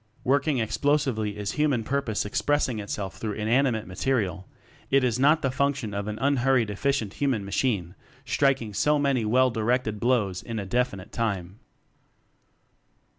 Working 0.23 0.57
Explosively 0.59 1.37
is 1.37 1.51
human 1.51 1.83
purpose 1.83 2.25
expressing 2.25 2.79
itself 2.79 3.17
through 3.17 3.33
inanimate 3.33 3.85
material; 3.85 4.47
it 4.89 5.03
is 5.03 5.19
not 5.19 5.43
the 5.43 5.51
function 5.51 5.93
of 5.93 6.07
an 6.07 6.17
unhurried 6.17 6.71
efficient 6.71 7.13
human 7.13 7.45
machine 7.45 7.93
striking 8.25 8.73
so 8.73 8.97
many 8.97 9.25
well 9.25 9.51
directed 9.51 9.99
blows 9.99 10.41
in 10.41 10.57
a 10.57 10.65
definite 10.65 11.11
time. 11.11 11.59